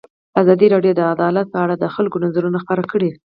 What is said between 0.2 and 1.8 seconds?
ازادي راډیو د عدالت په اړه